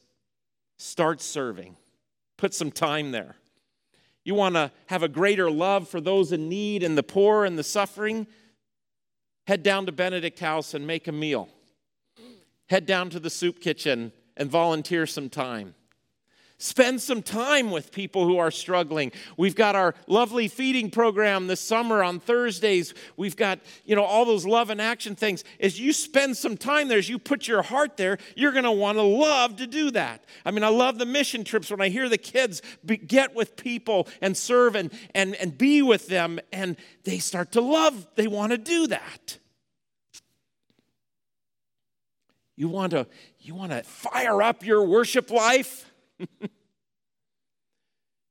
Start 0.77 1.19
serving. 1.19 1.75
Put 2.37 2.53
some 2.53 2.71
time 2.71 3.11
there. 3.11 3.35
You 4.23 4.35
want 4.35 4.55
to 4.55 4.71
have 4.87 5.03
a 5.03 5.09
greater 5.09 5.49
love 5.49 5.87
for 5.87 5.99
those 5.99 6.31
in 6.31 6.47
need 6.47 6.83
and 6.83 6.97
the 6.97 7.03
poor 7.03 7.45
and 7.45 7.57
the 7.57 7.63
suffering? 7.63 8.27
Head 9.47 9.63
down 9.63 9.85
to 9.87 9.91
Benedict 9.91 10.39
House 10.39 10.73
and 10.73 10.85
make 10.85 11.07
a 11.07 11.11
meal. 11.11 11.49
Head 12.69 12.85
down 12.85 13.09
to 13.09 13.19
the 13.19 13.29
soup 13.29 13.59
kitchen 13.59 14.13
and 14.37 14.49
volunteer 14.49 15.05
some 15.05 15.29
time. 15.29 15.75
Spend 16.61 17.01
some 17.01 17.23
time 17.23 17.71
with 17.71 17.91
people 17.91 18.27
who 18.27 18.37
are 18.37 18.51
struggling. 18.51 19.11
We've 19.35 19.55
got 19.55 19.75
our 19.75 19.95
lovely 20.05 20.47
feeding 20.47 20.91
program 20.91 21.47
this 21.47 21.59
summer 21.59 22.03
on 22.03 22.19
Thursdays. 22.19 22.93
We've 23.17 23.35
got, 23.35 23.57
you 23.83 23.95
know, 23.95 24.03
all 24.03 24.25
those 24.25 24.45
love 24.45 24.69
and 24.69 24.79
action 24.79 25.15
things. 25.15 25.43
As 25.59 25.79
you 25.79 25.91
spend 25.91 26.37
some 26.37 26.55
time 26.55 26.87
there, 26.87 26.99
as 26.99 27.09
you 27.09 27.17
put 27.17 27.47
your 27.47 27.63
heart 27.63 27.97
there, 27.97 28.19
you're 28.35 28.51
going 28.51 28.65
to 28.65 28.71
want 28.71 28.99
to 28.99 29.01
love 29.01 29.55
to 29.55 29.65
do 29.65 29.89
that. 29.89 30.23
I 30.45 30.51
mean, 30.51 30.63
I 30.63 30.67
love 30.67 30.99
the 30.99 31.05
mission 31.07 31.43
trips 31.43 31.71
when 31.71 31.81
I 31.81 31.89
hear 31.89 32.07
the 32.07 32.19
kids 32.19 32.61
be, 32.85 32.95
get 32.95 33.33
with 33.33 33.55
people 33.55 34.07
and 34.21 34.37
serve 34.37 34.75
and, 34.75 34.91
and, 35.15 35.33
and 35.37 35.57
be 35.57 35.81
with 35.81 36.09
them, 36.09 36.39
and 36.53 36.77
they 37.05 37.17
start 37.17 37.53
to 37.53 37.61
love. 37.61 38.05
They 38.13 38.27
want 38.27 38.51
to 38.51 38.59
do 38.59 38.85
that. 38.85 39.39
You 42.55 42.69
want 42.69 42.91
to, 42.91 43.07
you 43.39 43.55
want 43.55 43.71
to 43.71 43.81
fire 43.81 44.43
up 44.43 44.63
your 44.63 44.85
worship 44.85 45.31
life? 45.31 45.90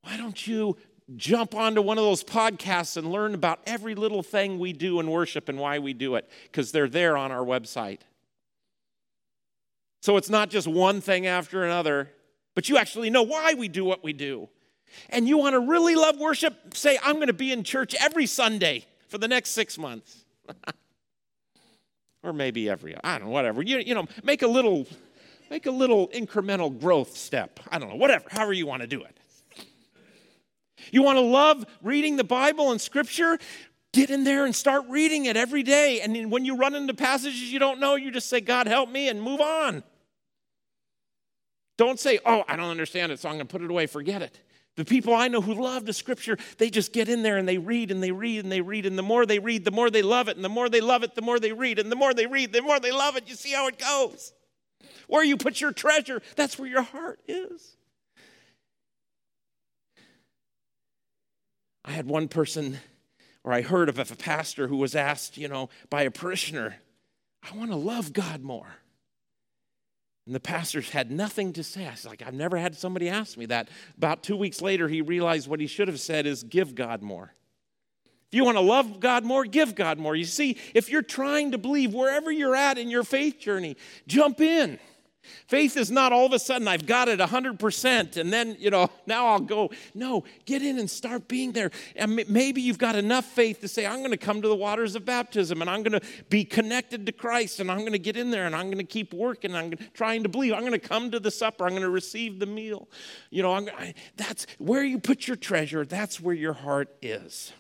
Why 0.03 0.17
don't 0.17 0.47
you 0.47 0.77
jump 1.17 1.55
onto 1.55 1.83
one 1.83 1.99
of 1.99 2.05
those 2.05 2.23
podcasts 2.25 2.97
and 2.97 3.11
learn 3.11 3.35
about 3.35 3.61
every 3.67 3.95
little 3.95 4.23
thing 4.23 4.59
we 4.59 4.73
do 4.73 5.01
in 5.01 5.11
worship 5.11 5.49
and 5.49 5.59
why 5.59 5.79
we 5.79 5.93
do 5.93 6.15
it? 6.15 6.29
Because 6.45 6.73
they're 6.73 6.89
there 6.89 7.17
on 7.17 7.33
our 7.33 7.45
website. 7.45 8.01
So 10.03 10.17
it's 10.17 10.31
not 10.31 10.51
just 10.51 10.67
one 10.67 11.01
thing 11.01 11.27
after 11.27 11.65
another, 11.65 12.11
but 12.55 12.69
you 12.69 12.79
actually 12.79 13.11
know 13.11 13.23
why 13.23 13.55
we 13.55 13.69
do 13.69 13.85
what 13.85 14.03
we 14.03 14.13
do. 14.13 14.49
And 15.11 15.29
you 15.29 15.39
want 15.39 15.55
to 15.55 15.61
really 15.61 15.95
love 15.95 16.19
worship, 16.19 16.75
say, 16.75 16.99
I'm 17.03 17.17
going 17.17 17.29
to 17.29 17.33
be 17.33 17.53
in 17.53 17.63
church 17.63 17.95
every 18.01 18.27
Sunday 18.27 18.87
for 19.09 19.19
the 19.19 19.29
next 19.29 19.51
six 19.51 19.79
months. 19.79 20.25
or 22.23 22.33
maybe 22.33 22.69
every, 22.69 22.97
I 23.05 23.19
don't 23.19 23.29
know, 23.29 23.33
whatever. 23.33 23.63
You, 23.63 23.79
you 23.79 23.95
know, 23.95 24.07
make 24.25 24.43
a 24.43 24.49
little 24.49 24.87
Make 25.51 25.67
a 25.67 25.71
little 25.73 26.09
incremental 26.09 26.81
growth 26.81 27.17
step. 27.17 27.59
I 27.71 27.79
don't 27.81 27.91
know, 27.91 27.97
whatever, 27.97 28.25
however 28.31 28.53
you 28.53 28.67
want 28.67 28.83
to 28.83 28.87
do 28.87 29.03
it. 29.03 29.17
You 30.93 31.03
want 31.03 31.17
to 31.17 31.23
love 31.23 31.67
reading 31.83 32.17
the 32.17 32.25
Bible 32.25 32.71
and 32.71 32.81
Scripture? 32.81 33.39
Get 33.93 34.11
in 34.11 34.23
there 34.23 34.47
and 34.47 34.55
start 34.55 34.85
reading 34.89 35.25
it 35.25 35.37
every 35.37 35.65
day. 35.65 36.01
And 36.01 36.31
when 36.31 36.45
you 36.45 36.57
run 36.57 36.77
into 36.77 36.95
passages 36.95 37.53
you 37.53 37.59
don't 37.59 37.81
know, 37.81 37.97
you 37.97 38.13
just 38.13 38.29
say, 38.29 38.41
God, 38.41 38.69
help 38.69 38.89
me, 38.89 39.09
and 39.09 39.21
move 39.21 39.41
on. 39.41 39.83
Don't 41.77 41.99
say, 41.99 42.21
oh, 42.25 42.45
I 42.47 42.57
don't 42.57 42.71
understand 42.71 43.11
it, 43.11 43.19
so 43.19 43.29
I'm 43.29 43.35
going 43.35 43.47
to 43.47 43.51
put 43.51 43.63
it 43.63 43.71
away. 43.71 43.87
Forget 43.87 44.23
it. 44.23 44.39
The 44.77 44.85
people 44.85 45.15
I 45.15 45.29
know 45.29 45.41
who 45.41 45.55
love 45.55 45.85
the 45.85 45.93
scripture, 45.93 46.39
they 46.59 46.71
just 46.71 46.93
get 46.93 47.09
in 47.09 47.23
there 47.23 47.37
and 47.37 47.49
they 47.49 47.59
read 47.59 47.91
and 47.91 48.03
they 48.03 48.13
read 48.13 48.45
and 48.45 48.53
they 48.53 48.61
read. 48.61 48.87
And 48.87 48.97
the 48.97 49.03
more 49.03 49.27
they 49.27 49.41
read, 49.41 49.65
the 49.65 49.73
more 49.73 49.91
they 49.91 50.03
love 50.03 50.29
it. 50.29 50.37
And 50.37 50.45
the 50.45 50.49
more 50.49 50.69
they 50.69 50.81
love 50.81 51.03
it, 51.03 51.17
the 51.17 51.23
more 51.23 51.41
they 51.41 51.53
read. 51.53 51.81
And 51.81 51.91
the 51.91 51.97
more 51.97 52.15
they 52.15 52.27
read, 52.27 52.53
the 52.53 52.63
more 52.63 52.79
they 52.79 52.93
love 52.93 53.17
it. 53.17 53.29
You 53.29 53.35
see 53.35 53.53
how 53.53 53.67
it 53.67 53.79
goes. 53.79 54.33
Where 55.11 55.25
you 55.25 55.37
put 55.37 55.61
your 55.61 55.73
treasure, 55.73 56.23
that's 56.37 56.57
where 56.57 56.69
your 56.69 56.83
heart 56.83 57.19
is. 57.27 57.77
I 61.85 61.91
had 61.91 62.07
one 62.07 62.29
person, 62.29 62.79
or 63.43 63.53
I 63.53 63.63
heard 63.63 63.89
of 63.89 63.99
a 63.99 64.05
pastor 64.05 64.69
who 64.69 64.77
was 64.77 64.95
asked, 64.95 65.37
you 65.37 65.49
know, 65.49 65.69
by 65.91 66.03
a 66.03 66.13
parishioner, 66.13 66.77
I 67.43 67.57
want 67.57 67.73
to 67.73 67.77
love 67.77 68.13
God 68.13 68.43
more. 68.43 68.77
And 70.27 70.35
the 70.35 70.39
pastor 70.39 70.81
had 70.81 71.11
nothing 71.11 71.55
to 71.55 71.65
say. 71.65 71.89
I 71.89 71.91
was 71.91 72.07
like, 72.07 72.23
I've 72.25 72.33
never 72.33 72.57
had 72.57 72.77
somebody 72.77 73.09
ask 73.09 73.37
me 73.37 73.47
that. 73.47 73.69
About 73.97 74.23
two 74.23 74.37
weeks 74.37 74.63
later, 74.63 74.87
he 74.87 75.03
realized 75.03 75.49
what 75.49 75.59
he 75.59 75.67
should 75.67 75.89
have 75.89 75.99
said 75.99 76.25
is, 76.25 76.45
give 76.45 76.77
God 76.77 77.03
more. 77.03 77.35
If 78.31 78.37
you 78.37 78.45
want 78.45 78.59
to 78.59 78.63
love 78.63 79.01
God 79.01 79.25
more, 79.25 79.45
give 79.45 79.75
God 79.75 79.99
more. 79.99 80.15
You 80.15 80.25
see, 80.25 80.57
if 80.73 80.89
you're 80.89 81.03
trying 81.03 81.51
to 81.51 81.59
believe 81.59 81.93
wherever 81.93 82.31
you're 82.31 82.55
at 82.55 82.79
in 82.79 82.91
your 82.91 83.03
faith 83.03 83.41
journey, 83.41 83.77
jump 84.07 84.41
in. 84.41 84.79
Faith 85.47 85.77
is 85.77 85.91
not 85.91 86.13
all 86.13 86.27
of 86.27 86.33
a 86.33 86.39
sudden, 86.39 86.67
I've 86.67 86.87
got 86.87 87.09
it 87.09 87.19
100%, 87.19 88.17
and 88.17 88.33
then, 88.33 88.57
you 88.59 88.71
know, 88.71 88.89
now 89.07 89.27
I'll 89.27 89.41
go. 89.41 89.71
No, 89.95 90.25
get 90.47 90.63
in 90.63 90.79
and 90.79 90.91
start 90.91 91.29
being 91.29 91.53
there. 91.53 91.71
And 91.97 92.25
maybe 92.29 92.63
you've 92.63 92.79
got 92.79 92.97
enough 92.97 93.27
faith 93.27 93.61
to 93.61 93.69
say, 93.69 93.87
I'm 93.87 93.99
going 93.99 94.13
to 94.13 94.17
come 94.17 94.41
to 94.43 94.49
the 94.49 94.57
waters 94.57 94.95
of 94.95 95.05
baptism, 95.05 95.61
and 95.61 95.69
I'm 95.69 95.83
going 95.83 96.01
to 96.01 96.07
be 96.29 96.45
connected 96.45 97.05
to 97.07 97.13
Christ, 97.13 97.61
and 97.61 97.71
I'm 97.71 97.81
going 97.81 97.93
to 97.93 97.99
get 97.99 98.17
in 98.17 98.31
there, 98.31 98.47
and 98.47 98.57
I'm 98.57 98.67
going 98.67 98.79
to 98.79 98.85
keep 98.85 99.13
working, 99.13 99.55
I'm 99.55 99.75
trying 99.93 100.23
to 100.23 100.29
believe. 100.29 100.55
I'm 100.55 100.61
going 100.61 100.73
to 100.73 100.79
come 100.79 101.11
to 101.11 101.21
the 101.21 101.31
supper, 101.31 101.65
I'm 101.65 101.71
going 101.71 101.83
to 101.83 101.91
receive 101.91 102.39
the 102.39 102.47
meal. 102.47 102.89
You 103.31 103.43
know, 103.43 103.53
I, 103.53 103.95
that's 104.17 104.47
where 104.59 104.85
you 104.85 104.99
put 104.99 105.27
your 105.27 105.37
treasure, 105.37 105.85
that's 105.85 106.21
where 106.21 106.35
your 106.35 106.55
heart 106.55 106.89
is. 107.03 107.53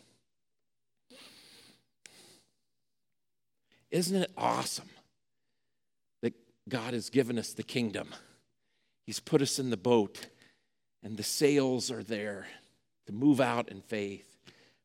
Isn't 3.90 4.22
it 4.22 4.30
awesome? 4.36 4.88
God 6.70 6.94
has 6.94 7.10
given 7.10 7.38
us 7.38 7.52
the 7.52 7.62
kingdom. 7.62 8.08
He's 9.04 9.20
put 9.20 9.42
us 9.42 9.58
in 9.58 9.70
the 9.70 9.76
boat, 9.76 10.26
and 11.02 11.16
the 11.16 11.22
sails 11.22 11.90
are 11.90 12.02
there 12.02 12.46
to 13.06 13.12
move 13.12 13.40
out 13.40 13.68
in 13.68 13.82
faith. 13.82 14.38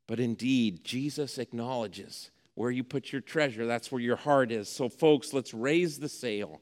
But 0.08 0.20
indeed, 0.20 0.84
Jesus 0.84 1.38
acknowledges 1.38 2.32
where 2.56 2.72
you 2.72 2.84
put 2.84 3.12
your 3.12 3.22
treasure, 3.22 3.66
that's 3.66 3.92
where 3.92 4.02
your 4.02 4.16
heart 4.16 4.52
is. 4.52 4.70
So, 4.70 4.90
folks, 4.90 5.34
let's 5.34 5.54
raise 5.54 6.00
the 6.00 6.10
sail. 6.10 6.62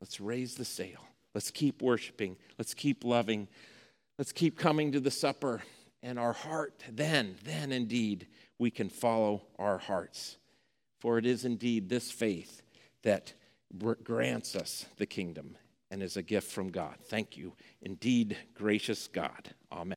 Let's 0.00 0.20
raise 0.20 0.54
the 0.54 0.64
sail. 0.64 1.00
Let's 1.34 1.50
keep 1.50 1.82
worshiping. 1.82 2.36
Let's 2.58 2.74
keep 2.74 3.04
loving. 3.04 3.48
Let's 4.18 4.32
keep 4.32 4.58
coming 4.58 4.92
to 4.92 5.00
the 5.00 5.10
supper. 5.10 5.62
And 6.02 6.18
our 6.18 6.32
heart, 6.32 6.82
then, 6.90 7.36
then 7.44 7.72
indeed, 7.72 8.26
we 8.58 8.70
can 8.70 8.88
follow 8.88 9.42
our 9.58 9.78
hearts. 9.78 10.36
For 11.00 11.18
it 11.18 11.26
is 11.26 11.44
indeed 11.44 11.88
this 11.88 12.10
faith 12.10 12.62
that 13.02 13.34
grants 13.78 14.54
us 14.56 14.86
the 14.96 15.06
kingdom 15.06 15.56
and 15.90 16.02
is 16.02 16.16
a 16.16 16.22
gift 16.22 16.50
from 16.50 16.70
God. 16.70 16.96
Thank 17.08 17.36
you, 17.36 17.52
indeed, 17.82 18.36
gracious 18.54 19.08
God. 19.08 19.54
Amen. 19.72 19.96